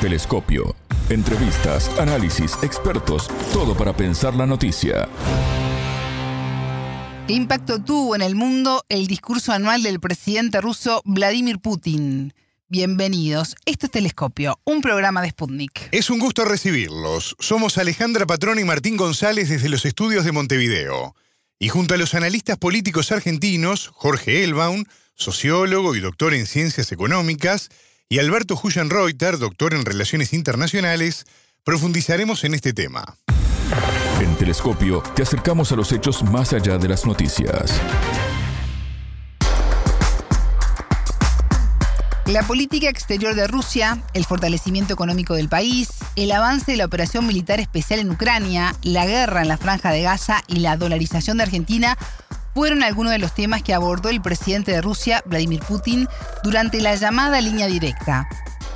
[0.00, 0.74] Telescopio.
[1.10, 5.06] Entrevistas, análisis, expertos, todo para pensar la noticia.
[7.26, 12.32] ¿Qué impacto tuvo en el mundo el discurso anual del presidente ruso Vladimir Putin?
[12.68, 13.56] Bienvenidos.
[13.66, 15.90] Esto es Telescopio, un programa de Sputnik.
[15.92, 17.36] Es un gusto recibirlos.
[17.38, 21.14] Somos Alejandra Patrón y Martín González desde los estudios de Montevideo.
[21.58, 27.68] Y junto a los analistas políticos argentinos, Jorge Elbaum, sociólogo y doctor en ciencias económicas,
[28.12, 31.26] y Alberto Reuter, doctor en Relaciones Internacionales,
[31.62, 33.16] profundizaremos en este tema.
[34.20, 37.80] En Telescopio te acercamos a los hechos más allá de las noticias.
[42.26, 47.28] La política exterior de Rusia, el fortalecimiento económico del país, el avance de la operación
[47.28, 51.44] militar especial en Ucrania, la guerra en la franja de Gaza y la dolarización de
[51.44, 51.96] Argentina
[52.54, 56.08] fueron algunos de los temas que abordó el presidente de Rusia, Vladimir Putin,
[56.42, 58.28] durante la llamada línea directa.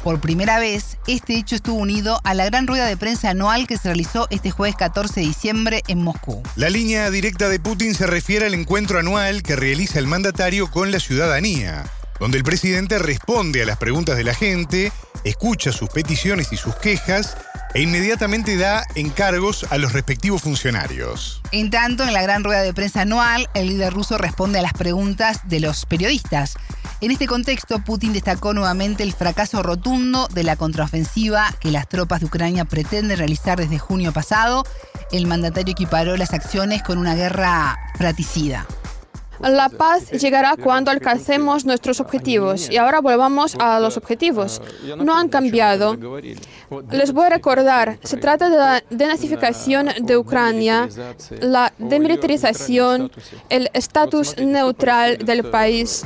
[0.05, 3.79] Por primera vez, este hecho estuvo unido a la gran rueda de prensa anual que
[3.79, 6.43] se realizó este jueves 14 de diciembre en Moscú.
[6.57, 10.91] La línea directa de Putin se refiere al encuentro anual que realiza el mandatario con
[10.91, 11.85] la ciudadanía,
[12.25, 14.91] donde el presidente responde a las preguntas de la gente,
[15.25, 17.37] escucha sus peticiones y sus quejas
[17.75, 21.43] e inmediatamente da encargos a los respectivos funcionarios.
[21.53, 24.73] En tanto, en la gran rueda de prensa anual, el líder ruso responde a las
[24.73, 26.55] preguntas de los periodistas.
[27.03, 32.21] En este contexto, Putin destacó nuevamente el fracaso rotundo de la contraofensiva que las tropas
[32.21, 34.65] de Ucrania pretenden realizar desde junio pasado.
[35.13, 38.67] El mandatario equiparó las acciones con una guerra fratricida.
[39.41, 42.71] La paz llegará cuando alcancemos nuestros objetivos.
[42.71, 44.63] Y ahora volvamos a los objetivos.
[44.99, 45.97] No han cambiado.
[46.91, 50.89] Les voy a recordar, se trata de la denazificación de Ucrania,
[51.41, 53.11] la demilitarización,
[53.49, 56.05] el estatus neutral del país.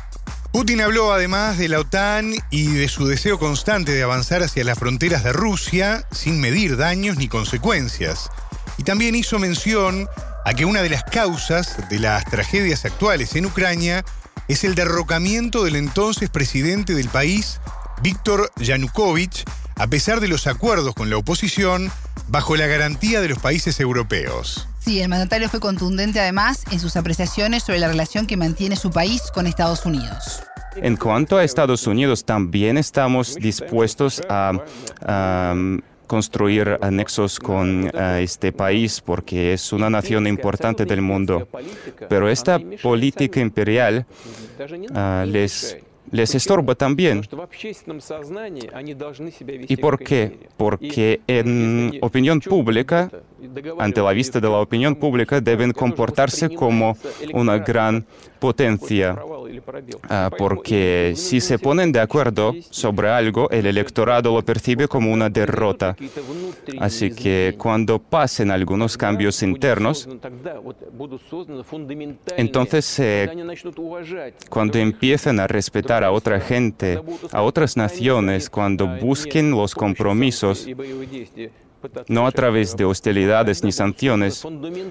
[0.52, 4.78] Putin habló además de la OTAN y de su deseo constante de avanzar hacia las
[4.78, 8.30] fronteras de Rusia sin medir daños ni consecuencias.
[8.78, 10.08] Y también hizo mención
[10.48, 14.02] a que una de las causas de las tragedias actuales en Ucrania
[14.48, 17.60] es el derrocamiento del entonces presidente del país,
[18.02, 19.44] Víctor Yanukovych,
[19.76, 21.92] a pesar de los acuerdos con la oposición,
[22.28, 24.66] bajo la garantía de los países europeos.
[24.78, 28.90] Sí, el mandatario fue contundente además en sus apreciaciones sobre la relación que mantiene su
[28.90, 30.40] país con Estados Unidos.
[30.76, 34.52] En cuanto a Estados Unidos, también estamos dispuestos a
[36.08, 41.46] construir nexos con eh, este país porque es una nación importante del mundo.
[42.08, 44.04] Pero esta política imperial
[44.58, 45.78] eh, les
[46.10, 47.22] les estorba también.
[49.68, 50.38] ¿Y por qué?
[50.56, 53.10] Porque en opinión pública,
[53.78, 56.96] ante la vista de la opinión pública, deben comportarse como
[57.32, 58.04] una gran
[58.38, 59.16] potencia,
[60.36, 65.96] porque si se ponen de acuerdo sobre algo, el electorado lo percibe como una derrota.
[66.78, 70.08] Así que cuando pasen algunos cambios internos,
[72.36, 73.30] entonces eh,
[74.48, 77.00] cuando empiecen a respetar a otra gente,
[77.32, 80.66] a otras naciones, cuando busquen los compromisos,
[82.08, 84.44] no a través de hostilidades ni sanciones,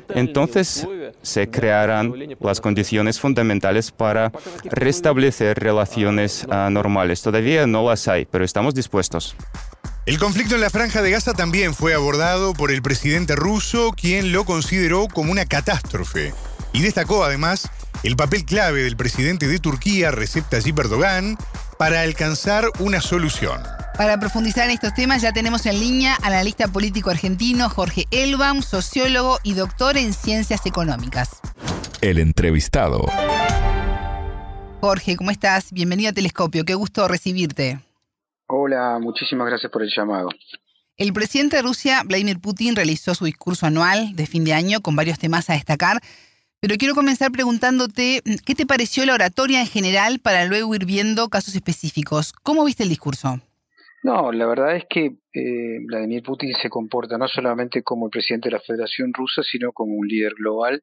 [0.09, 0.87] entonces
[1.21, 4.31] se crearán las condiciones fundamentales para
[4.65, 7.21] restablecer relaciones normales.
[7.21, 9.35] Todavía no las hay, pero estamos dispuestos.
[10.05, 14.31] El conflicto en la franja de Gaza también fue abordado por el presidente ruso, quien
[14.31, 16.33] lo consideró como una catástrofe.
[16.71, 17.69] Y destacó además
[18.03, 21.37] el papel clave del presidente de Turquía, Recep Tayyip Erdogan,
[21.77, 23.61] para alcanzar una solución.
[23.97, 28.61] Para profundizar en estos temas ya tenemos en línea al analista político argentino Jorge Elbaum,
[28.61, 31.39] sociólogo y doctor en ciencias económicas.
[32.01, 33.05] El entrevistado.
[34.81, 35.71] Jorge, ¿cómo estás?
[35.71, 37.79] Bienvenido a Telescopio, qué gusto recibirte.
[38.47, 40.29] Hola, muchísimas gracias por el llamado.
[40.95, 44.95] El presidente de Rusia, Vladimir Putin, realizó su discurso anual de fin de año con
[44.95, 46.01] varios temas a destacar.
[46.59, 51.29] Pero quiero comenzar preguntándote, ¿qué te pareció la oratoria en general para luego ir viendo
[51.29, 52.33] casos específicos?
[52.43, 53.39] ¿Cómo viste el discurso?
[54.03, 58.49] No, la verdad es que eh, Vladimir Putin se comporta no solamente como el presidente
[58.49, 60.81] de la Federación Rusa, sino como un líder global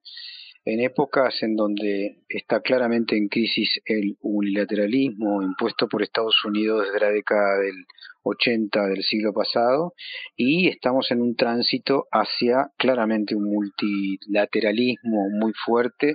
[0.65, 7.05] en épocas en donde está claramente en crisis el unilateralismo impuesto por Estados Unidos desde
[7.05, 7.85] la década del
[8.25, 9.95] 80 del siglo pasado
[10.37, 16.15] y estamos en un tránsito hacia claramente un multilateralismo muy fuerte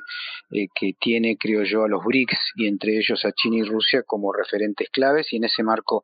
[0.52, 4.04] eh, que tiene, creo yo, a los BRICS y entre ellos a China y Rusia
[4.06, 6.04] como referentes claves y en ese marco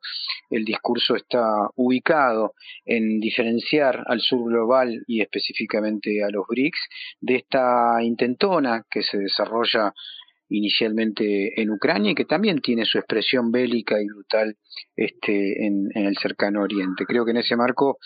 [0.50, 1.44] el discurso está
[1.74, 2.54] ubicado
[2.84, 6.78] en diferenciar al sur global y específicamente a los BRICS
[7.20, 9.92] de esta intentona que se desarrolla
[10.48, 14.56] inicialmente en Ucrania y que también tiene su expresión bélica y brutal
[14.94, 17.04] este, en, el cercano oriente.
[17.06, 17.98] Creo que en ese marco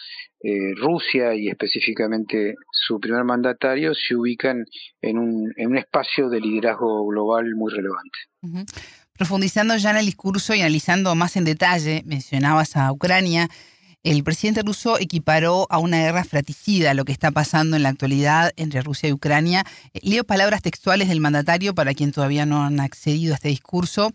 [0.43, 4.65] eh, Rusia y específicamente su primer mandatario se ubican
[5.01, 8.19] en un, en un espacio de liderazgo global muy relevante.
[9.13, 13.49] Profundizando ya en el discurso y analizando más en detalle, mencionabas a Ucrania,
[14.03, 18.53] el presidente ruso equiparó a una guerra fratricida lo que está pasando en la actualidad
[18.57, 19.65] entre Rusia y Ucrania.
[19.93, 24.13] Eh, leo palabras textuales del mandatario para quien todavía no han accedido a este discurso.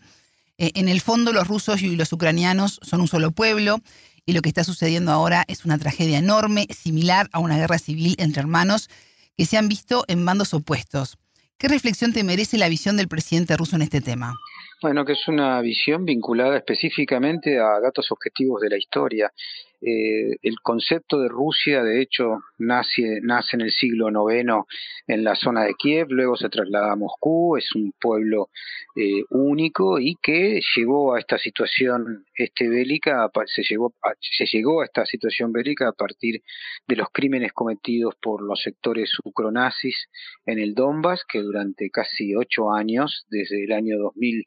[0.58, 3.80] Eh, en el fondo, los rusos y los ucranianos son un solo pueblo
[4.26, 8.16] y lo que está sucediendo ahora es una tragedia enorme, similar a una guerra civil
[8.18, 8.90] entre hermanos
[9.38, 11.18] que se han visto en bandos opuestos.
[11.58, 14.34] ¿Qué reflexión te merece la visión del presidente ruso en este tema?
[14.82, 19.32] Bueno, que es una visión vinculada específicamente a datos objetivos de la historia.
[19.82, 24.66] Eh, el concepto de Rusia, de hecho, nace, nace en el siglo IX
[25.08, 28.50] en la zona de Kiev, luego se traslada a Moscú, es un pueblo
[28.96, 34.86] eh, único y que llegó a esta situación este, bélica, se, llegó se llegó a
[34.86, 36.42] esta situación bélica a partir
[36.88, 40.10] de los crímenes cometidos por los sectores ucronazis
[40.46, 44.46] en el Donbass, que durante casi ocho años, desde el año 2000,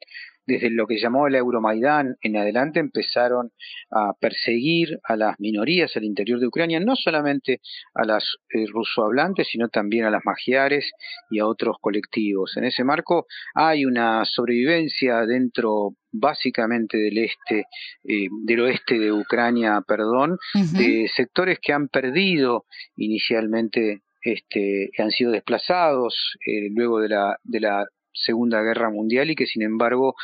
[0.49, 3.51] desde lo que llamó el Euromaidán en adelante empezaron
[3.91, 7.61] a perseguir a las minorías al interior de Ucrania, no solamente
[7.93, 10.91] a las eh, rusohablantes, sino también a las magiares
[11.29, 12.57] y a otros colectivos.
[12.57, 17.65] En ese marco hay una sobrevivencia dentro básicamente del este,
[18.03, 20.39] eh, del oeste de Ucrania, perdón,
[20.73, 22.65] de sectores que han perdido
[22.97, 29.29] inicialmente este, que han sido desplazados eh, luego de la, de la Segunda Guerra Mundial
[29.31, 30.15] y que sin embargo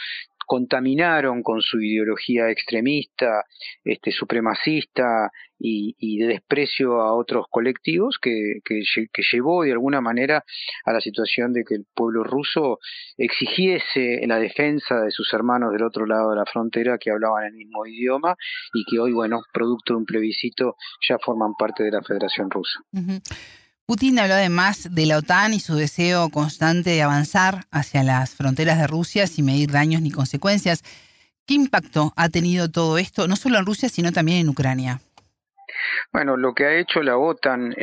[0.45, 3.45] contaminaron con su ideología extremista,
[3.83, 8.83] este, supremacista y, de desprecio a otros colectivos que, que,
[9.31, 10.43] llevó de alguna manera
[10.85, 12.79] a la situación de que el pueblo ruso
[13.17, 17.53] exigiese la defensa de sus hermanos del otro lado de la frontera que hablaban el
[17.53, 18.35] mismo idioma
[18.73, 20.75] y que hoy, bueno, producto de un plebiscito,
[21.07, 22.81] ya forman parte de la Federación Rusa.
[23.87, 28.79] Putin habló además de la OTAN y su deseo constante de avanzar hacia las fronteras
[28.79, 30.81] de Rusia sin medir daños ni consecuencias.
[31.45, 35.01] ¿Qué impacto ha tenido todo esto, no solo en Rusia, sino también en Ucrania?
[36.11, 37.75] Bueno, lo que ha hecho la OTAN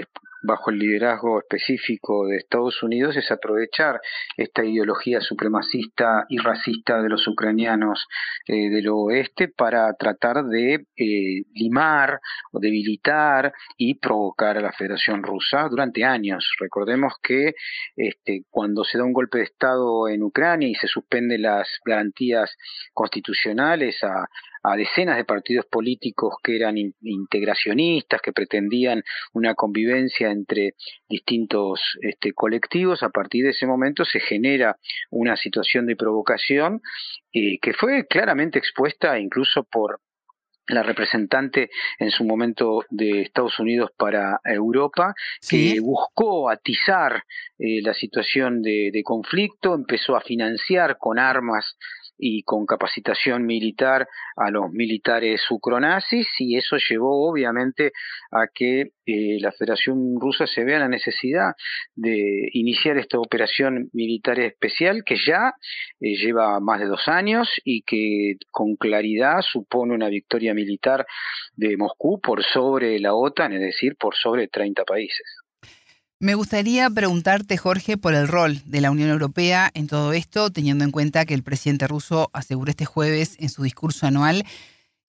[0.43, 4.00] bajo el liderazgo específico de Estados Unidos es aprovechar
[4.37, 8.06] esta ideología supremacista y racista de los ucranianos
[8.47, 12.19] eh, del oeste para tratar de eh, limar
[12.53, 16.44] o debilitar y provocar a la Federación Rusa durante años.
[16.59, 17.55] Recordemos que
[17.97, 22.56] este, cuando se da un golpe de Estado en Ucrania y se suspenden las garantías
[22.93, 24.29] constitucionales a,
[24.62, 29.03] a decenas de partidos políticos que eran integracionistas, que pretendían
[29.33, 30.75] una convivencia entre
[31.08, 33.02] distintos este, colectivos.
[33.02, 34.76] A partir de ese momento se genera
[35.11, 36.81] una situación de provocación
[37.32, 40.00] eh, que fue claramente expuesta incluso por
[40.69, 45.14] la representante en su momento de Estados Unidos para Europa,
[45.49, 47.25] que buscó atizar
[47.58, 51.76] eh, la situación de, conflicto, empezó a financiar con armas
[52.24, 57.90] y con capacitación militar a los militares ucronazis y eso llevó obviamente
[58.30, 61.54] a que eh, la Federación Rusa se vea la necesidad
[61.96, 65.54] de iniciar esta operación militar especial que ya
[66.00, 71.04] eh, lleva más de dos años y que con claridad supone una victoria militar
[71.56, 75.42] de Moscú por sobre la OTAN, es decir, por sobre 30 países.
[76.22, 80.84] Me gustaría preguntarte, Jorge, por el rol de la Unión Europea en todo esto, teniendo
[80.84, 84.44] en cuenta que el presidente ruso aseguró este jueves en su discurso anual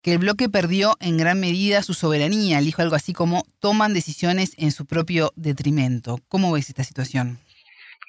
[0.02, 2.62] que el bloque perdió en gran medida su soberanía.
[2.62, 6.20] Dijo algo así como toman decisiones en su propio detrimento.
[6.30, 7.38] ¿Cómo ves esta situación?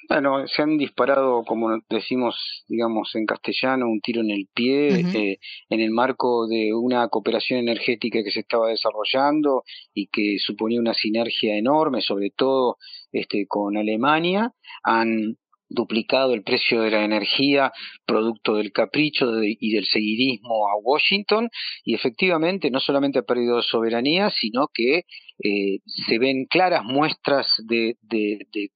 [0.07, 5.39] Bueno, se han disparado, como decimos, digamos, en castellano, un tiro en el pie eh,
[5.69, 10.93] en el marco de una cooperación energética que se estaba desarrollando y que suponía una
[10.93, 12.77] sinergia enorme, sobre todo
[13.11, 14.51] este, con Alemania.
[14.83, 15.37] Han
[15.69, 17.71] duplicado el precio de la energía
[18.05, 21.49] producto del capricho y del seguidismo a Washington
[21.83, 25.05] y efectivamente no solamente ha perdido soberanía sino que
[25.43, 27.97] eh, se ven claras muestras de,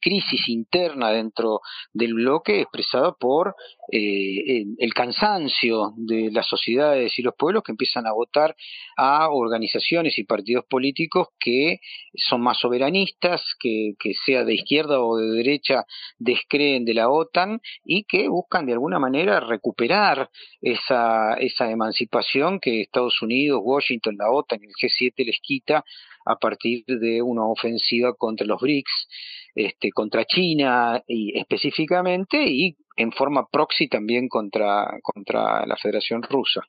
[0.02, 1.62] crisis interna dentro
[1.94, 3.56] del bloque expresada por
[3.92, 8.56] eh, el cansancio de las sociedades y los pueblos que empiezan a votar
[8.98, 11.80] a organizaciones y partidos políticos que
[12.14, 15.86] son más soberanistas, que, que sea de izquierda o de derecha
[16.18, 20.30] descreen de la OTAN y que buscan de alguna manera recuperar
[20.62, 25.86] esa, esa emancipación que Estados Unidos, Washington, la OTAN y el G7 les quita
[26.30, 29.08] a partir de una ofensiva contra los BRICS,
[29.56, 36.62] este, contra China y específicamente y en forma proxy también contra, contra la Federación Rusa.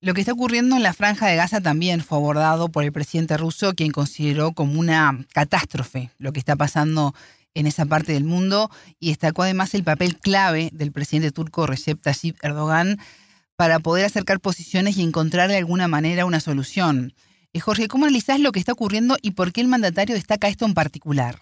[0.00, 3.36] Lo que está ocurriendo en la franja de Gaza también fue abordado por el presidente
[3.36, 7.14] ruso, quien consideró como una catástrofe lo que está pasando
[7.54, 8.70] en esa parte del mundo
[9.00, 12.98] y destacó además el papel clave del presidente turco Recep Tayyip Erdogan
[13.56, 17.12] para poder acercar posiciones y encontrar de alguna manera una solución.
[17.52, 20.66] Eh, Jorge, ¿cómo analizás lo que está ocurriendo y por qué el mandatario destaca esto
[20.66, 21.36] en particular?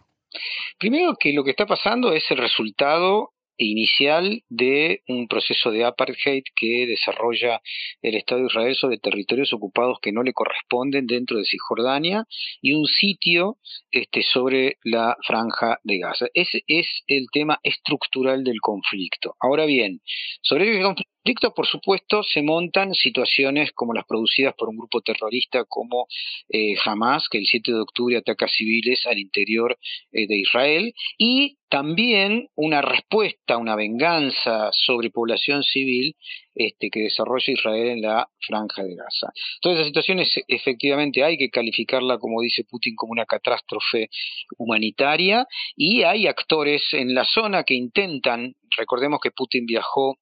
[0.78, 6.44] Primero que lo que está pasando es el resultado inicial de un proceso de apartheid
[6.54, 7.60] que desarrolla
[8.00, 12.24] el Estado de Israel sobre territorios ocupados que no le corresponden dentro de Cisjordania
[12.62, 13.58] y un sitio
[13.90, 16.26] este, sobre la franja de Gaza.
[16.34, 19.34] Ese es el tema estructural del conflicto.
[19.40, 20.00] Ahora bien,
[20.40, 21.17] sobre el conflicto
[21.54, 26.06] por supuesto, se montan situaciones como las producidas por un grupo terrorista como
[26.48, 29.78] eh, Hamas, que el 7 de octubre ataca civiles al interior
[30.12, 36.16] eh, de Israel, y también una respuesta, una venganza sobre población civil
[36.54, 39.30] este, que desarrolla Israel en la franja de Gaza.
[39.60, 44.08] Todas esas situaciones efectivamente hay que calificarla, como dice Putin, como una catástrofe
[44.56, 50.16] humanitaria y hay actores en la zona que intentan, recordemos que Putin viajó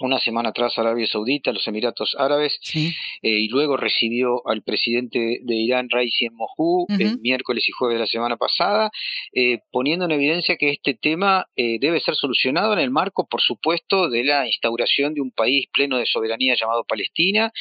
[0.00, 2.88] una semana atrás Arabia Saudita, los Emiratos Árabes, eh,
[3.22, 8.00] y luego recibió al presidente de Irán, Raisi en Moscú, el miércoles y jueves de
[8.00, 8.90] la semana pasada,
[9.32, 13.40] eh, poniendo en evidencia que este tema eh, debe ser solucionado en el marco, por
[13.40, 17.52] supuesto, de la instauración de un país pleno de soberanía llamado Palestina,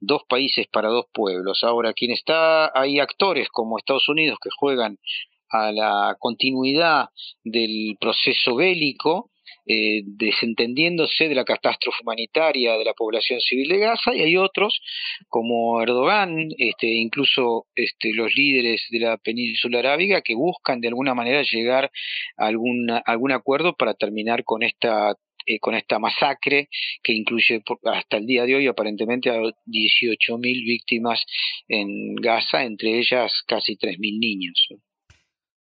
[0.00, 1.64] dos países para dos pueblos.
[1.64, 4.98] Ahora, quien está, hay actores como Estados Unidos que juegan
[5.50, 7.10] a la continuidad
[7.44, 9.30] del proceso bélico,
[9.66, 14.80] eh, desentendiéndose de la catástrofe humanitaria de la población civil de Gaza y hay otros
[15.28, 21.14] como Erdogan, este, incluso este, los líderes de la península arábiga que buscan de alguna
[21.14, 21.90] manera llegar
[22.36, 22.90] a algún,
[23.32, 25.14] acuerdo para terminar con esta
[25.48, 26.68] eh, con esta masacre
[27.04, 31.24] que incluye hasta el día de hoy aparentemente a 18.000 víctimas
[31.68, 34.68] en Gaza, entre ellas casi 3.000 niños.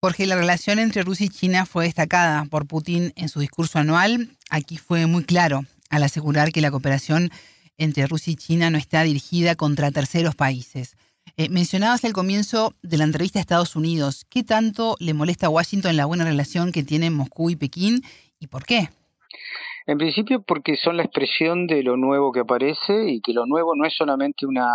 [0.04, 4.30] Jorge, la relación entre Rusia y China fue destacada por Putin en su discurso anual.
[4.50, 7.30] Aquí fue muy claro al asegurar que la cooperación
[7.78, 10.96] entre Rusia y China no está dirigida contra terceros países.
[11.36, 14.26] Eh, mencionabas al comienzo de la entrevista a Estados Unidos.
[14.28, 18.02] ¿Qué tanto le molesta a Washington la buena relación que tienen Moscú y Pekín
[18.40, 18.88] y por qué?
[19.86, 23.76] En principio porque son la expresión de lo nuevo que aparece y que lo nuevo
[23.76, 24.66] no es solamente una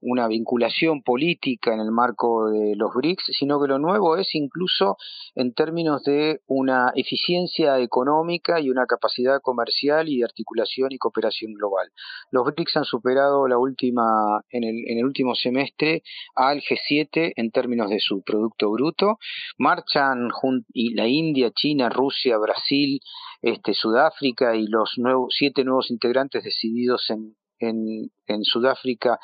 [0.00, 4.96] una vinculación política en el marco de los BRICS, sino que lo nuevo es incluso
[5.34, 11.52] en términos de una eficiencia económica y una capacidad comercial y de articulación y cooperación
[11.54, 11.90] global.
[12.30, 16.02] Los BRICS han superado la última, en el, en el último semestre
[16.34, 19.18] al G7 en términos de su Producto Bruto.
[19.58, 20.28] Marchan
[20.72, 23.00] y la India, China, Rusia, Brasil,
[23.42, 24.96] este, Sudáfrica y los
[25.30, 29.18] siete nuevos integrantes decididos en, en, en Sudáfrica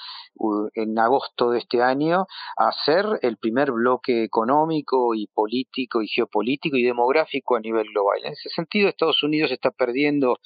[0.75, 2.27] en agosto de este año
[2.57, 8.21] a ser el primer bloque económico y político y geopolítico y demográfico a nivel global.
[8.25, 10.39] En ese sentido, Estados Unidos está perdiendo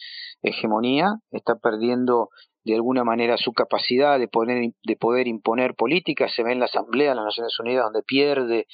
[0.42, 2.30] hegemonía, está perdiendo
[2.64, 6.32] de alguna manera su capacidad de poder, de poder imponer políticas.
[6.34, 8.66] Se ve en la Asamblea de las Naciones Unidas donde pierde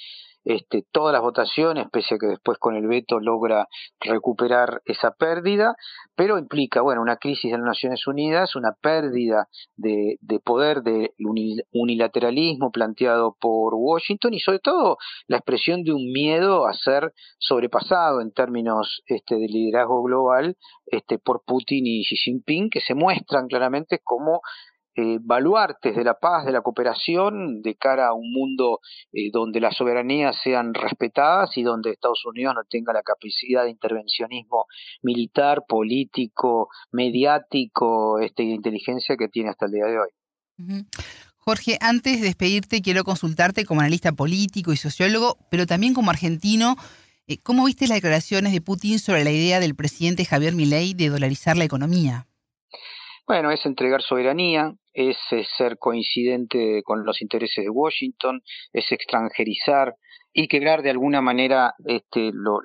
[0.46, 3.66] este, todas las votaciones, pese a que después con el veto logra
[3.98, 5.74] recuperar esa pérdida,
[6.14, 11.10] pero implica, bueno, una crisis de las Naciones Unidas, una pérdida de, poder del
[11.72, 18.20] unilateralismo planteado por Washington y sobre todo la expresión de un miedo a ser sobrepasado
[18.20, 23.48] en términos este, de liderazgo global este, por Putin y Xi Jinping, que se muestran
[23.48, 24.42] claramente como
[24.96, 28.80] eh, baluartes de la paz, de la cooperación, de cara a un mundo
[29.12, 33.70] eh, donde las soberanías sean respetadas y donde Estados Unidos no tenga la capacidad de
[33.70, 34.64] intervencionismo
[35.02, 40.08] militar, político, mediático, este, de inteligencia que tiene hasta el día de hoy.
[41.36, 46.76] Jorge, antes de despedirte, quiero consultarte como analista político y sociólogo, pero también como argentino.
[47.26, 51.10] Eh, ¿Cómo viste las declaraciones de Putin sobre la idea del presidente Javier Milei de
[51.10, 52.26] dolarizar la economía?
[53.26, 55.16] Bueno, es entregar soberanía, es,
[55.56, 58.40] ser coincidente con los intereses de Washington,
[58.72, 59.96] es extranjerizar
[60.32, 62.60] y quebrar de alguna manera este, los,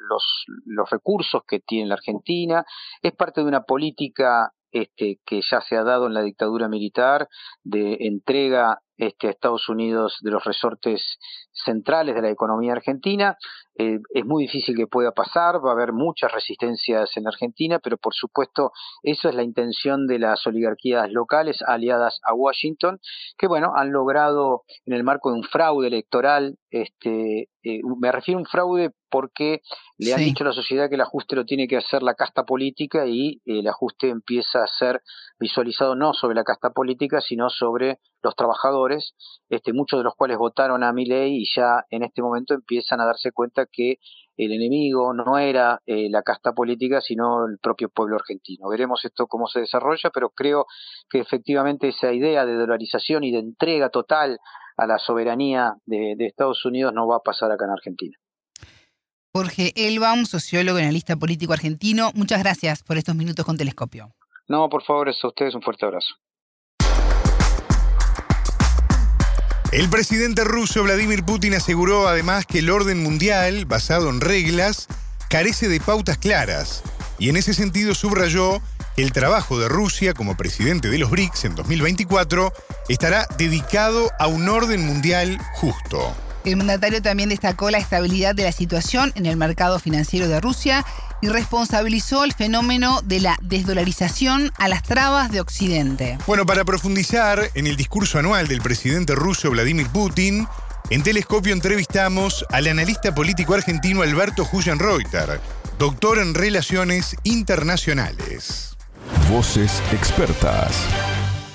[0.66, 2.64] los recursos que tiene la Argentina,
[3.02, 7.28] es parte de una política este, que ya se ha dado en la dictadura militar
[7.64, 11.18] de entrega este, a Estados Unidos de los resortes
[11.64, 13.38] centrales de la economía argentina.
[13.78, 17.98] Eh, es muy difícil que pueda pasar, va a haber muchas resistencias en Argentina, pero
[17.98, 23.00] por supuesto eso es la intención de las oligarquías locales aliadas a Washington,
[23.38, 28.40] que bueno, han logrado en el marco de un fraude electoral, este, eh, me refiero
[28.40, 29.62] a un fraude porque
[29.98, 32.44] le han dicho a la sociedad que el ajuste lo tiene que hacer la casta
[32.44, 35.02] política y el ajuste empieza a ser
[35.40, 39.16] visualizado no sobre la casta política, sino sobre los trabajadores,
[39.50, 43.02] este, muchos de los cuales votaron a mi ley y ya en este momento empiezan
[43.02, 43.98] a darse cuenta que
[44.38, 48.70] el enemigo no era eh, la casta política, sino el propio pueblo argentino.
[48.70, 50.66] Veremos esto cómo se desarrolla, pero creo
[51.10, 54.40] que efectivamente esa idea de dolarización y de entrega total
[54.78, 58.18] a la soberanía de, Estados Unidos no va a pasar acá en Argentina.
[59.34, 64.14] Jorge Elbaum, sociólogo y analista político argentino, muchas gracias por estos minutos con Telescopio.
[64.48, 66.16] No, por favor, es a ustedes un fuerte abrazo.
[69.72, 74.88] El presidente ruso Vladimir Putin aseguró además que el orden mundial, basado en reglas,
[75.30, 76.84] carece de pautas claras,
[77.18, 78.62] y en ese sentido subrayó
[78.98, 82.52] que el trabajo de Rusia como presidente de los BRICS en 2024
[82.90, 86.14] estará dedicado a un orden mundial justo.
[86.44, 90.84] El mandatario también destacó la estabilidad de la situación en el mercado financiero de Rusia
[91.22, 96.18] y responsabilizó el fenómeno de la desdolarización a las trabas de Occidente.
[96.26, 100.48] Bueno, para profundizar en el discurso anual del presidente ruso Vladimir Putin,
[100.90, 105.40] en Telescopio entrevistamos al analista político argentino Alberto Reuter,
[105.78, 108.76] doctor en Relaciones Internacionales.
[109.30, 110.74] Voces expertas.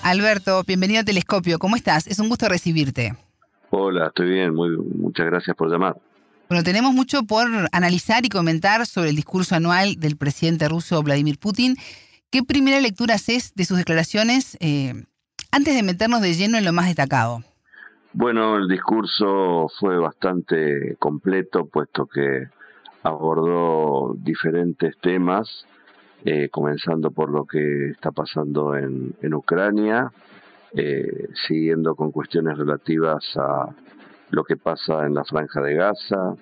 [0.03, 1.59] Alberto, bienvenido a Telescopio.
[1.59, 2.07] ¿Cómo estás?
[2.07, 3.17] Es un gusto recibirte.
[3.79, 5.99] Hola, estoy bien, muy, muchas gracias por llamar.
[6.49, 11.39] Bueno, tenemos mucho por analizar y comentar sobre el discurso anual del presidente ruso Vladimir
[11.39, 11.77] Putin.
[12.31, 14.95] ¿Qué primera lectura haces de sus declaraciones eh,
[15.53, 17.41] antes de meternos de lleno en lo más destacado?
[18.15, 22.49] Bueno, el discurso fue bastante completo, puesto que
[23.03, 25.67] abordó diferentes temas,
[26.25, 30.13] eh, comenzando por lo que está pasando en, en Ucrania,
[30.77, 33.75] eh, siguiendo con cuestiones relativas a
[34.31, 36.35] lo que pasa en la franja de Gaza,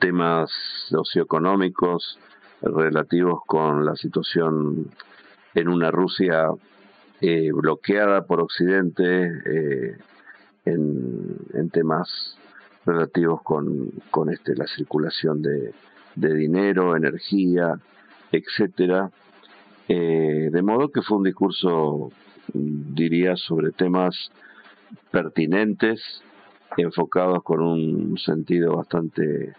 [0.00, 0.50] temas
[0.88, 2.18] socioeconómicos
[2.62, 4.90] relativos con la situación
[5.54, 6.48] en una Rusia
[7.20, 9.04] eh, bloqueada por Occidente
[9.46, 9.96] eh,
[10.64, 12.36] en, temas
[12.84, 13.92] relativos con,
[14.32, 15.72] este, la circulación de,
[16.14, 17.78] de dinero, energía,
[18.32, 19.10] etcétera.
[19.94, 22.10] De modo que fue un discurso
[22.52, 24.30] diría, sobre temas
[25.10, 26.00] pertinentes,
[26.76, 29.54] enfocados con un sentido bastante,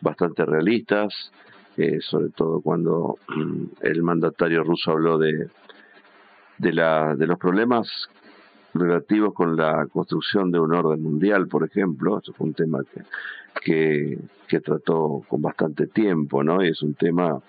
[0.00, 1.32] bastante realistas,
[1.76, 5.48] eh, sobre todo cuando mm, el mandatario ruso habló de,
[6.58, 7.88] de, la, de los problemas
[8.74, 12.18] relativos con la construcción de un orden mundial, por ejemplo.
[12.18, 13.02] Esto fue un tema que,
[13.64, 16.64] que, que trató con bastante tiempo, ¿no?
[16.64, 17.40] Y es un tema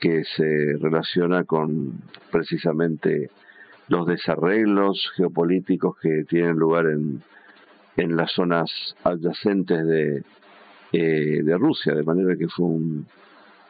[0.00, 3.30] que se relaciona con precisamente
[3.88, 7.22] los desarreglos geopolíticos que tienen lugar en,
[7.96, 8.70] en las zonas
[9.04, 10.22] adyacentes de,
[10.92, 13.06] eh, de Rusia, de manera que fue un,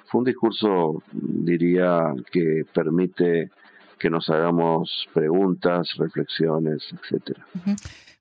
[0.06, 3.50] fue un discurso, diría, que permite
[3.98, 7.46] que nos hagamos preguntas, reflexiones, etcétera.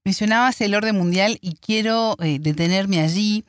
[0.04, 3.44] Mencionabas el orden mundial y quiero eh, detenerme allí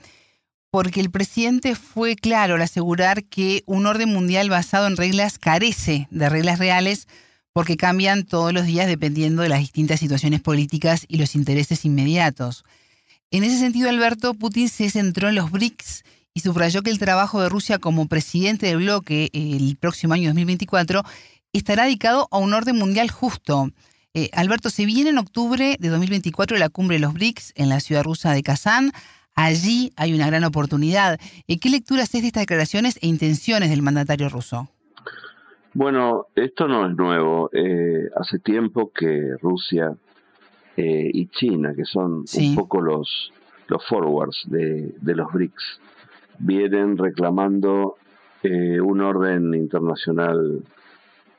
[0.77, 6.07] porque el presidente fue claro al asegurar que un orden mundial basado en reglas carece
[6.11, 7.09] de reglas reales
[7.55, 12.63] porque cambian todos los días dependiendo de las distintas situaciones políticas y los intereses inmediatos.
[13.31, 17.41] En ese sentido, Alberto, Putin se centró en los BRICS y subrayó que el trabajo
[17.41, 21.05] de Rusia como presidente del bloque el próximo año 2024
[21.55, 23.71] estará dedicado a un orden mundial justo.
[24.13, 27.81] Eh, Alberto, se viene en octubre de 2024 la cumbre de los BRICS en la
[27.81, 28.93] ciudad rusa de Kazán.
[29.37, 31.21] Allí hay una gran oportunidad.
[31.47, 34.69] Eh, ¿Qué lectura haces de estas declaraciones e intenciones del mandatario ruso?
[35.77, 37.51] Bueno, esto no es nuevo.
[37.53, 39.95] Eh, hace tiempo que Rusia
[40.75, 43.31] eh, y China, que son un poco los,
[43.69, 45.81] los forwards de, de los BRICS,
[46.39, 47.97] vienen reclamando
[48.43, 50.63] eh, un orden internacional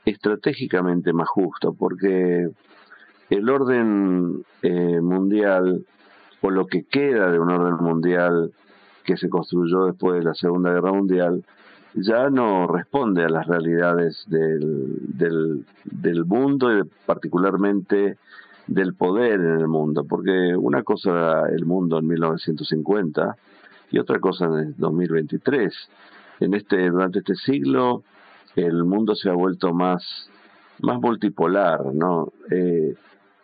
[0.05, 2.47] estratégicamente más justo, porque
[3.31, 4.45] el orden
[5.01, 5.83] mundial,
[6.41, 8.51] o lo que queda de un orden mundial
[9.03, 11.43] que se construyó después de la Segunda Guerra Mundial,
[11.93, 18.17] ya no responde a las realidades del, del, mundo y particularmente
[18.67, 23.35] del poder en el mundo, porque una cosa era el mundo en 1950
[23.91, 25.73] y otra cosa en 2023.
[26.41, 28.03] En este, durante este siglo
[28.55, 30.29] el mundo se ha vuelto más,
[30.81, 32.33] más multipolar, ¿no?
[32.51, 32.95] Eh,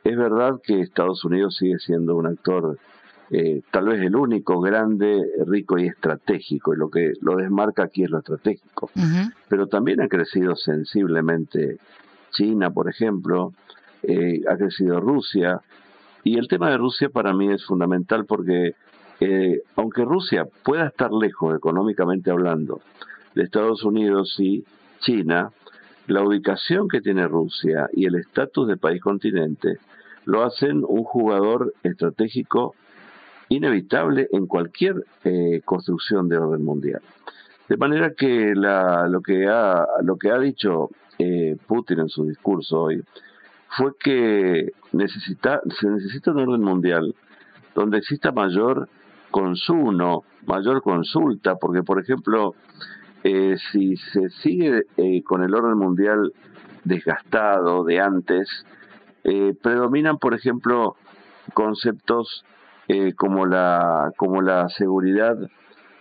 [0.03, 2.77] es verdad que Estados Unidos sigue siendo un actor
[3.31, 8.03] eh, tal vez el único grande, rico y estratégico, y lo que lo desmarca aquí
[8.03, 8.91] es lo estratégico.
[9.47, 11.77] Pero también ha crecido sensiblemente
[12.31, 13.53] China, por ejemplo,
[14.03, 15.61] eh, ha crecido Rusia,
[16.23, 18.75] y el tema de Rusia para mí es fundamental porque
[19.19, 22.81] eh, aunque Rusia pueda estar lejos económicamente hablando
[23.35, 24.63] de Estados Unidos y
[24.99, 25.51] China,
[26.07, 29.77] la ubicación que tiene Rusia y el estatus de país continente
[30.25, 32.75] lo hacen un jugador estratégico
[33.49, 37.01] inevitable en cualquier eh, construcción de orden mundial.
[37.69, 42.81] De manera que lo, que ha, lo que ha dicho eh, Putin en su discurso
[42.83, 43.03] hoy
[43.69, 47.15] fue que necesita, se necesita un orden mundial
[47.75, 48.87] donde exista mayor
[49.31, 52.55] consumo, mayor consulta, porque por ejemplo,
[53.23, 54.83] eh, si se sigue
[55.23, 56.33] con el orden mundial
[56.83, 58.65] desgastado de antes,
[59.61, 60.97] predominan por ejemplo
[61.53, 62.43] conceptos
[62.87, 65.37] eh, como, la, como la seguridad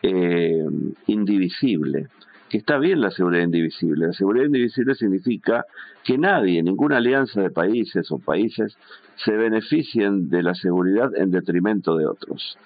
[0.02, 0.64] eh,
[1.06, 2.08] indivisible.
[2.48, 4.08] Que está bien la seguridad indivisible.
[4.08, 5.64] La seguridad indivisible significa
[6.04, 8.76] que nadie, ninguna alianza de países o países
[9.16, 12.58] se beneficien de la seguridad en detrimento de otros.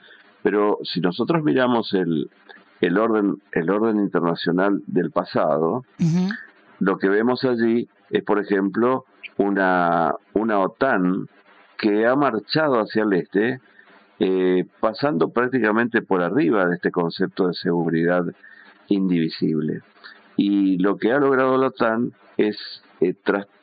[0.42, 2.31] Pero si nosotros miramos el,
[2.81, 5.85] el orden, el orden internacional del pasado,
[6.79, 9.05] lo que vemos allí es, por ejemplo,
[9.39, 11.29] una, una OTAN
[11.79, 13.61] que ha marchado hacia el este
[14.19, 18.25] eh, pasando prácticamente por arriba de este concepto de seguridad
[18.89, 19.83] indivisible.
[20.37, 22.57] Y lo que ha logrado la OTAN es
[23.01, 23.15] eh,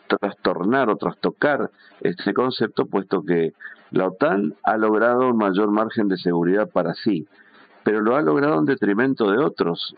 [0.08, 1.72] trastornar o trastocar
[2.02, 3.54] este concepto, puesto que
[3.92, 7.28] la OTAN ha logrado un mayor margen de seguridad para sí,
[7.84, 9.96] pero lo ha logrado en detrimento de otros,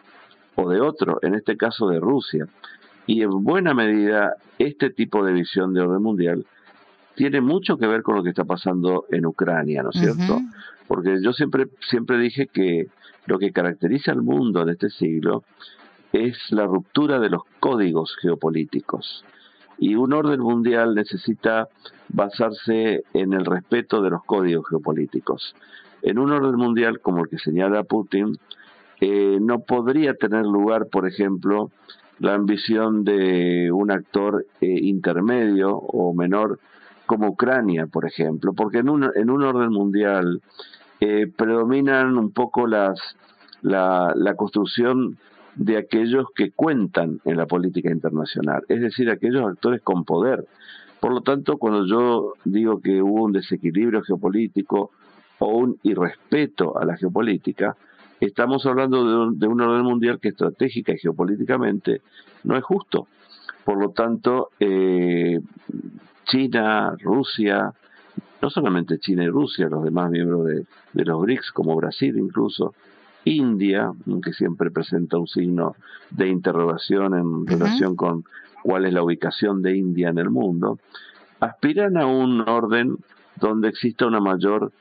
[0.55, 2.47] o de otro, en este caso de Rusia.
[3.05, 6.45] Y en buena medida, este tipo de visión de orden mundial
[7.15, 10.41] tiene mucho que ver con lo que está pasando en Ucrania, ¿no es cierto?
[10.87, 12.87] Porque yo siempre, siempre dije que
[13.25, 15.43] lo que caracteriza al mundo en este siglo
[16.11, 19.23] es la ruptura de los códigos geopolíticos.
[19.77, 21.67] Y un orden mundial necesita
[22.09, 25.55] basarse en el respeto de los códigos geopolíticos.
[26.05, 28.37] En un orden mundial como el que señala Putin,
[29.01, 31.71] eh, no podría tener lugar, por ejemplo,
[32.19, 36.59] la ambición de un actor eh, intermedio o menor
[37.07, 40.43] como Ucrania, por ejemplo, porque en un, en un orden mundial
[40.99, 42.99] eh, predominan un poco las,
[43.63, 45.17] la, la construcción
[45.55, 50.45] de aquellos que cuentan en la política internacional, es decir, aquellos actores con poder.
[50.99, 54.91] Por lo tanto, cuando yo digo que hubo un desequilibrio geopolítico
[55.39, 57.75] o un irrespeto a la geopolítica,
[58.19, 62.01] estamos hablando de un, de un orden mundial que estratégica y geopolíticamente
[62.43, 63.07] no es justo.
[63.63, 65.39] Por lo tanto, eh,
[66.25, 67.73] China, Rusia,
[68.41, 70.65] no solamente China y Rusia, los demás miembros de,
[71.05, 72.73] los BRICS, como Brasil incluso,
[73.23, 73.91] India,
[74.23, 75.75] que siempre presenta un signo
[76.11, 78.23] de interrogación en relación con
[78.61, 80.77] cuál es la ubicación de India en el mundo,
[81.39, 82.97] aspiran a un orden
[83.39, 84.71] donde exista una mayor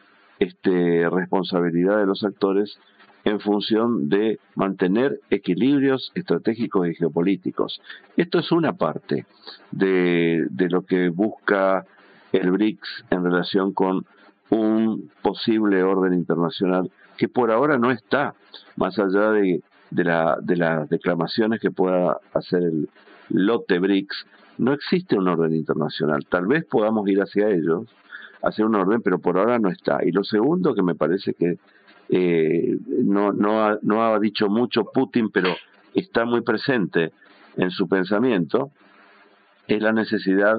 [0.45, 2.79] este, responsabilidad de los actores
[3.25, 7.81] en función de mantener equilibrios estratégicos y geopolíticos.
[8.17, 9.27] Esto es una parte
[9.71, 11.87] de, lo que busca
[12.33, 14.05] el BRICS en relación con
[14.51, 18.35] un posible orden internacional que por ahora no está,
[18.77, 22.89] más allá de, de, la, de las declamaciones que pueda hacer el
[23.31, 24.27] lote BRICS,
[24.59, 26.27] no existe un orden internacional.
[26.29, 27.87] Tal vez podamos ir hacia ellos,
[28.45, 30.05] hacia un orden, pero por ahora no está.
[30.05, 31.59] Y lo segundo que me parece que
[32.11, 35.55] eh, no, no, ha, no ha dicho mucho Putin, pero
[35.95, 37.13] está muy presente
[37.57, 38.71] en su pensamiento,
[39.67, 40.59] es la necesidad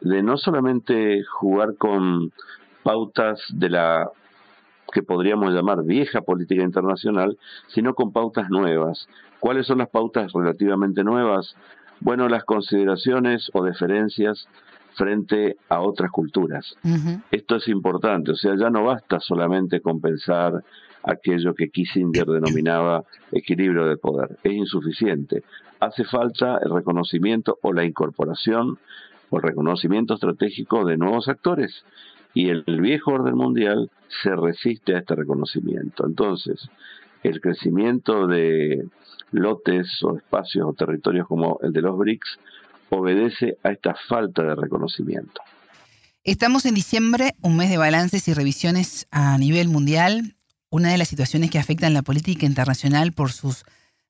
[0.00, 2.32] de no solamente jugar con
[2.82, 4.10] pautas de la
[4.92, 7.36] que podríamos llamar vieja política internacional,
[7.66, 9.08] sino con pautas nuevas.
[9.40, 11.56] ¿Cuáles son las pautas relativamente nuevas?
[12.00, 14.46] Bueno, las consideraciones o deferencias
[14.96, 16.74] frente a otras culturas.
[17.30, 20.64] Esto es importante, o sea, ya no basta solamente con pensar
[21.02, 25.44] aquello que Kissinger denominaba equilibrio de poder, es insuficiente.
[25.78, 28.78] Hace falta el reconocimiento o la incorporación
[29.30, 31.84] o el reconocimiento estratégico de nuevos actores
[32.32, 33.90] y el viejo orden mundial
[34.22, 36.06] se resiste a este reconocimiento.
[36.06, 36.68] Entonces,
[37.22, 38.86] el crecimiento de
[39.32, 42.38] lotes o espacios o territorios como el de los BRICS
[42.90, 45.40] obedece a esta falta de reconocimiento.
[46.24, 50.34] Estamos en diciembre, un mes de balances y revisiones a nivel mundial.
[50.70, 53.64] Una de las situaciones que afectan la política internacional por sus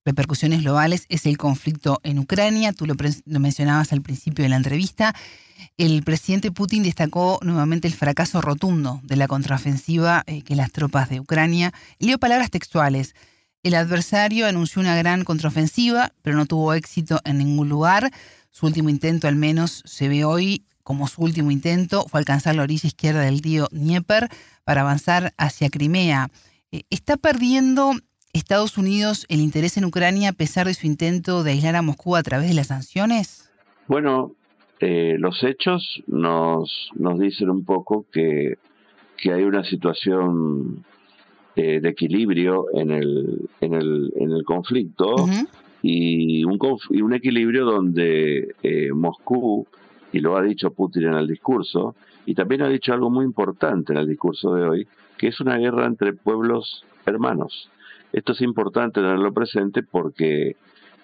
[0.07, 2.73] repercusiones globales es el conflicto en Ucrania.
[2.73, 2.95] Tú lo,
[3.41, 5.15] mencionabas al principio de la entrevista.
[5.77, 11.11] El presidente Putin destacó nuevamente el fracaso rotundo de la contraofensiva eh, que las tropas
[11.11, 11.73] de Ucrania.
[11.99, 13.15] Leo palabras textuales.
[13.63, 18.13] El adversario anunció una gran contraofensiva, pero no tuvo éxito en ningún lugar.
[18.57, 22.63] Su último intento, al menos, se ve hoy como su último intento, fue alcanzar la
[22.63, 24.31] orilla izquierda del río Dnieper
[24.65, 26.31] para avanzar hacia Crimea.
[26.73, 27.93] Eh, ¿Está perdiendo
[28.33, 32.17] Estados Unidos el interés en Ucrania a pesar de su intento de aislar a Moscú
[32.17, 33.51] a través de las sanciones?
[33.89, 34.33] Bueno,
[34.81, 38.57] eh, los hechos nos, nos dicen un poco que,
[39.19, 40.83] que hay una situación
[41.57, 45.15] eh, de equilibrio en el, en el, en el conflicto
[45.89, 46.59] y, un,
[46.91, 49.67] y un equilibrio donde eh, Moscú,
[50.13, 51.95] y lo ha dicho Putin en el discurso,
[52.25, 55.57] y también ha dicho algo muy importante en el discurso de hoy, que es una
[55.59, 57.71] guerra entre pueblos hermanos.
[58.13, 60.57] Esto es importante tenerlo presente porque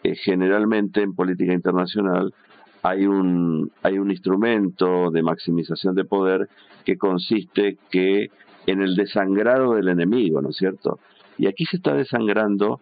[0.02, 2.34] eh, generalmente en política internacional
[2.82, 6.48] hay un, hay un instrumento de maximización de poder
[6.84, 8.30] que consiste que
[8.66, 10.98] en el desangrado del enemigo, ¿no es cierto?
[11.38, 12.80] Y aquí se está desangrando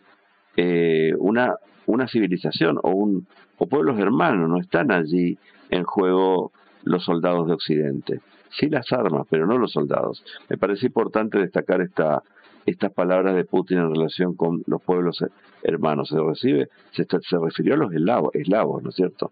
[0.57, 3.27] eh, una, una civilización o, un,
[3.59, 5.38] o pueblos hermanos, no están allí
[5.71, 6.53] en juego
[6.85, 8.21] los soldados de Occidente.
[8.51, 10.25] Sí las armas, pero no los soldados.
[10.49, 12.23] Me parece importante destacar esta,
[12.66, 15.25] estas palabras de Putin en relación con los pueblos
[15.62, 16.09] hermanos.
[16.09, 19.31] Se recibe, se, se refirió a los eslavos, eslavos ¿no es cierto?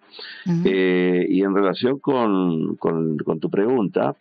[0.64, 4.14] Eh, y en relación con, con, tu pregunta,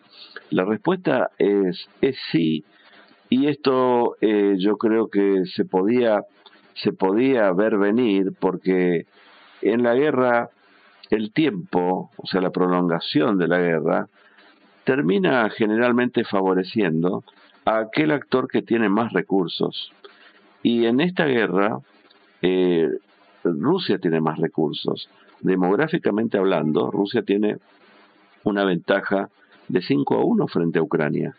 [0.49, 2.63] la respuesta es, es sí,
[3.29, 6.23] y esto eh, yo creo que se podía,
[6.81, 9.05] se podía ver venir porque
[9.61, 10.49] en la guerra
[11.09, 14.07] el tiempo, o sea, la prolongación de la guerra,
[14.83, 17.23] termina generalmente favoreciendo
[17.65, 19.91] a aquel actor que tiene más recursos.
[20.63, 21.79] Y en esta guerra,
[22.41, 22.89] eh,
[23.43, 25.09] Rusia tiene más recursos.
[25.41, 27.57] Demográficamente hablando, Rusia tiene
[28.43, 29.29] una ventaja
[29.67, 31.35] de 5 a 1 frente a Ucrania.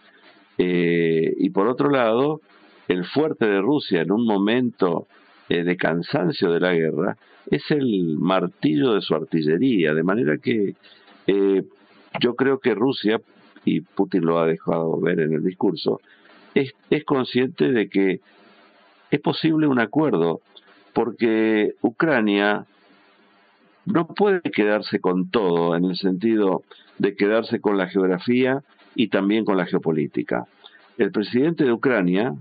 [0.57, 2.41] Eh, y por otro lado,
[2.89, 5.07] el fuerte de Rusia en un momento
[5.49, 7.17] eh, de cansancio de la guerra
[7.51, 10.75] es el martillo de su artillería, de manera que
[12.21, 13.21] yo creo que Rusia,
[13.65, 16.01] y Putin lo ha dejado ver en el discurso,
[16.55, 18.21] es, es consciente de que
[19.11, 20.41] es posible un acuerdo,
[20.93, 22.67] porque Ucrania
[23.87, 26.63] no puede quedarse con todo en el sentido
[26.99, 28.63] de quedarse con la geografía
[28.95, 30.47] y también con la geopolítica.
[30.99, 32.35] El presidente de Ucrania,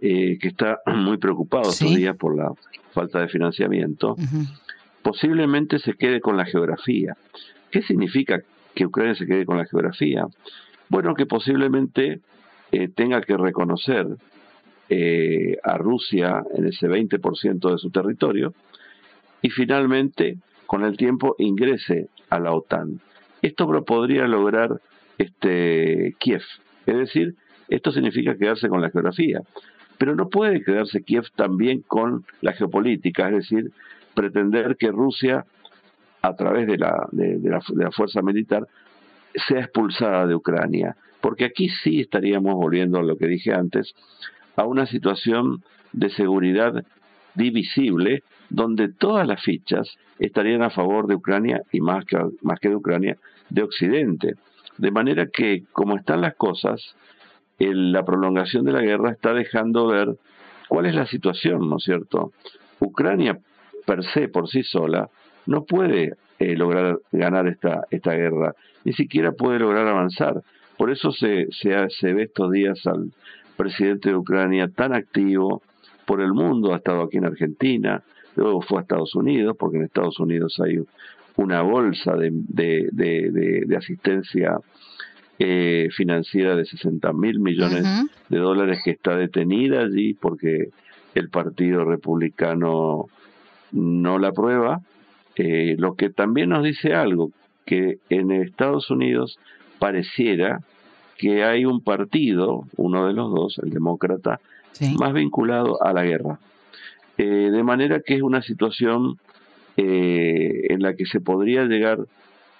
[0.00, 2.52] eh, que está muy preocupado todavía por la
[2.92, 4.16] falta de financiamiento,
[5.02, 7.16] posiblemente se quede con la geografía.
[7.70, 8.42] ¿Qué significa
[8.74, 10.26] que Ucrania se quede con la geografía?
[10.88, 12.20] Bueno, que posiblemente
[12.72, 14.06] eh, tenga que reconocer
[14.90, 18.54] eh, a Rusia en ese 20% de su territorio
[19.42, 23.00] y finalmente con el tiempo ingrese a la OTAN.
[23.42, 24.80] Esto lo podría lograr
[25.18, 26.42] este Kiev,
[26.86, 27.34] es decir,
[27.68, 29.42] esto significa quedarse con la geografía,
[29.98, 33.72] pero no puede quedarse Kiev también con la geopolítica, es decir,
[34.14, 35.44] pretender que Rusia
[36.22, 37.38] a través de la, de
[37.74, 38.66] la fuerza militar
[39.34, 43.94] sea expulsada de Ucrania porque aquí sí estaríamos volviendo a lo que dije antes,
[44.56, 46.84] a una situación de seguridad
[47.34, 52.68] divisible donde todas las fichas estarían a favor de Ucrania y más que, más que
[52.68, 53.16] de Ucrania,
[53.50, 54.34] de Occidente.
[54.78, 56.80] De manera que, como están las cosas,
[57.58, 60.16] la prolongación de la guerra está dejando ver
[60.68, 62.32] cuál es la situación, ¿no es cierto?
[62.80, 63.38] Ucrania
[63.84, 65.08] per se, por sí sola,
[65.46, 70.42] no puede eh, lograr ganar esta, esta guerra, ni siquiera puede lograr avanzar.
[70.76, 73.10] Por eso se, se, ve estos días al
[73.56, 75.62] presidente de Ucrania tan activo
[76.06, 78.02] por el mundo, ha estado aquí en Argentina,
[78.36, 80.78] luego fue a Estados Unidos, porque en Estados Unidos hay
[81.36, 84.58] una bolsa de, de, asistencia
[85.38, 87.84] eh, financiera de 60 mil millones
[88.28, 90.70] de dólares que está detenida allí porque
[91.14, 93.06] el Partido Republicano
[93.72, 94.80] no la aprueba,
[95.36, 97.30] eh, lo que también nos dice algo,
[97.64, 99.38] que en Estados Unidos
[99.78, 100.60] pareciera
[101.16, 104.40] que hay un partido, uno de los dos, el demócrata,
[104.98, 106.38] más vinculado a la guerra.
[107.18, 109.18] Eh, de manera que es una situación
[109.76, 111.98] eh, en la que se podría llegar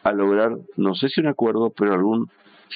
[0.02, 2.28] a lograr, no sé si un acuerdo, pero algún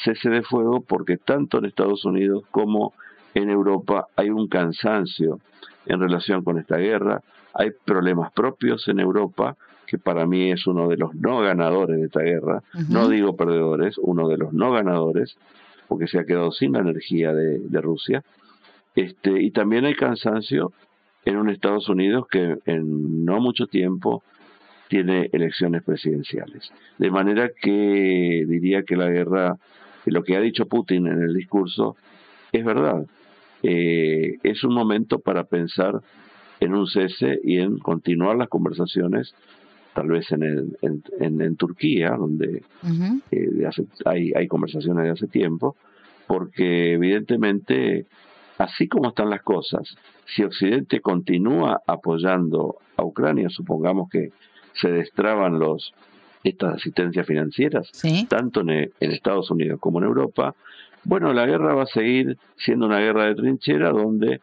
[0.04, 2.92] cese de fuego, porque tanto en Estados Unidos como
[3.34, 5.38] en Europa hay un cansancio
[5.86, 7.22] en relación con esta guerra,
[7.54, 12.06] hay problemas propios en Europa, que para mí es uno de los no ganadores de
[12.06, 15.36] esta guerra, no digo perdedores, uno de los no ganadores,
[15.88, 18.22] porque se ha quedado sin la energía de, Rusia.
[18.94, 20.72] Este, y también hay cansancio
[21.24, 24.22] en un Estados Unidos que en no mucho tiempo
[24.88, 26.70] tiene elecciones presidenciales.
[26.98, 29.56] De manera que diría que la guerra,
[30.10, 31.96] lo que ha dicho Putin en el discurso,
[32.50, 33.06] es verdad.
[33.62, 36.00] Eh, es un momento para pensar
[36.60, 39.34] en un cese y en continuar las conversaciones,
[39.94, 40.76] tal vez en, el,
[41.20, 42.62] en, Turquía, donde
[43.30, 43.70] eh,
[44.04, 45.76] hay, hay conversaciones de hace tiempo,
[46.26, 48.06] porque evidentemente,
[48.58, 54.30] así como están las cosas, si Occidente continúa apoyando a Ucrania, supongamos que
[54.74, 55.92] se destraban los
[56.44, 57.90] estas asistencias financieras,
[58.28, 60.54] tanto en, Estados Unidos como en Europa,
[61.04, 64.40] bueno, la guerra va a seguir siendo una guerra de trinchera donde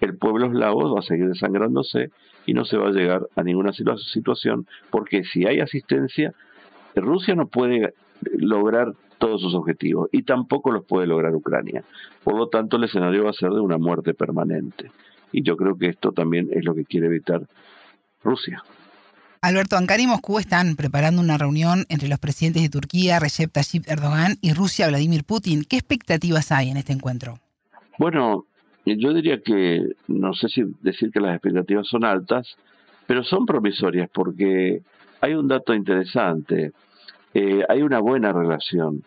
[0.00, 2.10] el pueblo eslavo va a seguir desangrándose
[2.46, 6.32] y no se va a llegar a ninguna situación, porque si hay asistencia,
[6.94, 11.84] Rusia no puede lograr todos sus objetivos y tampoco los puede lograr Ucrania.
[12.24, 14.90] Por lo tanto, el escenario va a ser de una muerte permanente.
[15.32, 17.42] Y yo creo que esto también es lo que quiere evitar
[18.22, 18.62] Rusia.
[19.40, 23.88] Alberto, Ankara y Moscú están preparando una reunión entre los presidentes de Turquía, Recep Tayyip
[23.88, 25.64] Erdogan, y Rusia, Vladimir Putin.
[25.64, 27.38] ¿Qué expectativas hay en este encuentro?
[27.98, 28.46] Bueno,
[28.84, 32.56] yo diría que, no sé si decir que las expectativas son altas,
[33.06, 34.82] pero son promisorias porque
[35.20, 36.72] hay un dato interesante.
[37.34, 39.04] Eh, hay una buena relación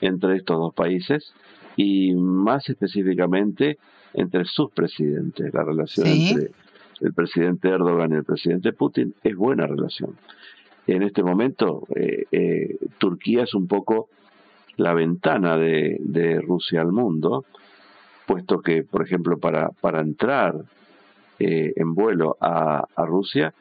[0.00, 1.32] entre estos dos países
[1.76, 3.78] y más específicamente
[4.14, 5.52] entre sus presidentes.
[5.54, 6.50] La relación entre
[7.00, 10.16] el presidente Erdogan y el presidente Putin es buena relación.
[10.86, 14.08] En este momento, eh, eh, Turquía es un poco
[14.76, 17.44] la ventana de, Rusia al mundo,
[18.26, 20.54] puesto que, por ejemplo, para, para entrar
[21.38, 23.52] eh, en vuelo a, Rusia,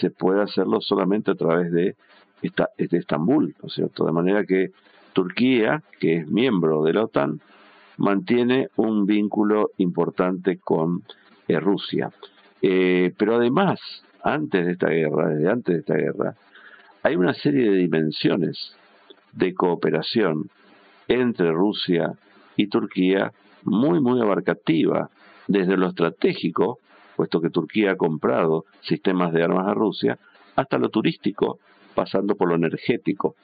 [0.00, 1.96] se puede hacerlo solamente a través de,
[2.42, 4.06] esta, de Estambul, ¿no es cierto?
[4.06, 4.70] De manera que
[5.12, 7.40] Turquía, que es miembro de la OTAN,
[7.96, 11.02] mantiene un vínculo importante con
[11.48, 12.10] Rusia.
[12.62, 13.80] Eh, pero además,
[14.22, 16.34] antes de esta guerra, desde antes de esta guerra,
[17.02, 18.76] hay una serie de dimensiones
[19.32, 20.50] de cooperación
[21.08, 22.12] entre Rusia
[22.56, 25.10] y Turquía muy, muy abarcativa,
[25.46, 26.78] desde lo estratégico,
[27.16, 30.18] puesto que Turquía ha comprado sistemas de armas a Rusia,
[30.56, 31.58] hasta lo turístico,
[31.94, 33.34] pasando por lo energético.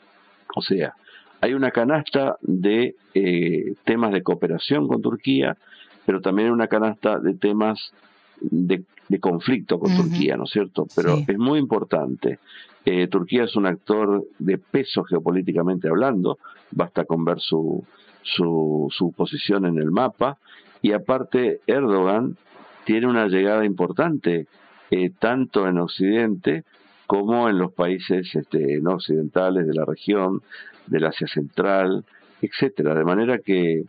[0.54, 0.94] O sea,
[1.40, 5.56] hay una canasta de eh, temas de cooperación con Turquía,
[6.04, 7.92] pero también una canasta de temas
[8.40, 8.84] de,
[9.20, 10.86] conflicto con Turquía, ¿no es cierto?
[10.94, 12.38] Pero es muy importante.
[12.84, 16.38] Eh, Turquía es un actor de peso geopolíticamente hablando,
[16.70, 17.84] basta con ver su,
[18.22, 20.38] su, su posición en el mapa,
[20.82, 22.36] y aparte Erdogan
[22.84, 24.46] tiene una llegada importante
[24.90, 26.64] eh, tanto en Occidente
[27.06, 30.42] como en los países este, no occidentales de la región,
[30.86, 32.04] del Asia Central,
[32.40, 32.94] etcétera.
[32.94, 33.84] De manera que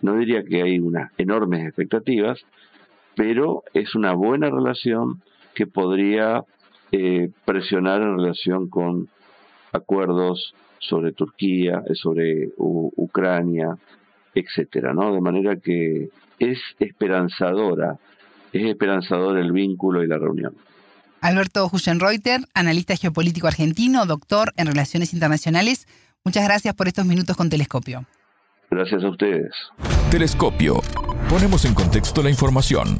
[0.00, 2.44] no diría que hay unas enormes expectativas,
[3.18, 5.20] pero es una buena relación
[5.52, 6.44] que podría
[6.92, 9.08] eh, presionar en relación con
[9.72, 13.76] acuerdos sobre Turquía, eh, sobre Ucrania,
[14.36, 15.12] etcétera, ¿no?
[15.12, 17.98] De manera que es esperanzadora,
[18.52, 20.54] es esperanzador el vínculo y la reunión.
[21.20, 25.88] Alberto Huschenreuter, analista geopolítico argentino, doctor en Relaciones Internacionales,
[26.24, 28.06] muchas gracias por estos minutos con Telescopio.
[28.70, 29.52] Gracias a ustedes.
[30.12, 30.82] Telescopio.
[31.28, 32.96] Ponemos en contexto la información.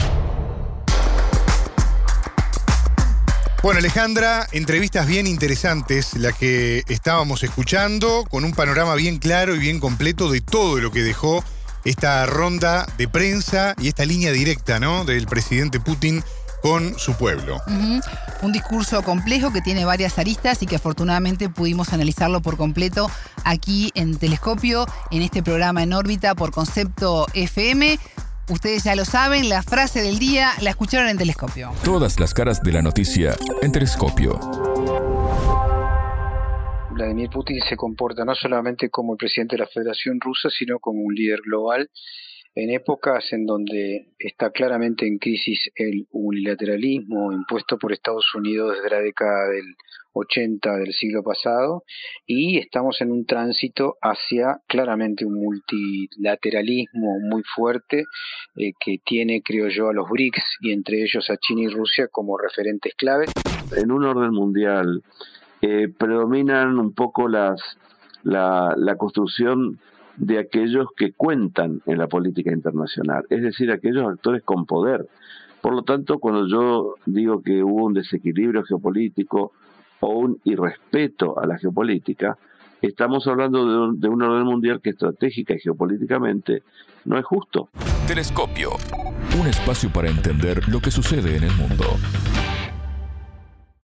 [3.62, 9.58] Bueno, Alejandra, entrevistas bien interesantes, la que estábamos escuchando, con un panorama bien claro y
[9.58, 11.42] bien completo de todo lo que dejó
[11.86, 15.06] esta ronda de prensa y esta línea directa, ¿no?
[15.06, 16.22] Del presidente Putin
[16.62, 17.58] con su pueblo.
[18.42, 23.10] Un discurso complejo que tiene varias aristas y que afortunadamente pudimos analizarlo por completo
[23.44, 27.98] aquí en Telescopio, en este programa en órbita por concepto FM.
[28.48, 31.70] Ustedes ya lo saben, la frase del día la escucharon en Telescopio.
[31.84, 34.38] Todas las caras de la noticia en Telescopio.
[36.90, 41.02] Vladimir Putin se comporta no solamente como el presidente de la Federación Rusa, sino como
[41.02, 41.90] un líder global
[42.54, 48.90] en épocas en donde está claramente en crisis el unilateralismo impuesto por Estados Unidos desde
[48.90, 49.76] la década del
[50.12, 51.84] 80 del siglo pasado
[52.26, 58.04] y estamos en un tránsito hacia claramente un multilateralismo muy fuerte
[58.56, 62.08] eh, que tiene, creo yo, a los BRICS y entre ellos a China y Rusia
[62.10, 63.30] como referentes claves.
[63.76, 65.02] En un orden mundial
[65.60, 67.60] eh, predominan un poco las
[68.22, 69.78] la, la construcción
[70.18, 75.06] de aquellos que cuentan en la política internacional, es decir, aquellos actores con poder.
[75.60, 79.52] Por lo tanto, cuando yo digo que hubo un desequilibrio geopolítico
[80.00, 82.36] o un irrespeto a la geopolítica,
[82.82, 86.62] estamos hablando de un, de orden mundial que estratégica y geopolíticamente
[87.04, 87.68] no es justo.
[88.06, 88.70] Telescopio.
[89.40, 91.84] Un espacio para entender lo que sucede en el mundo.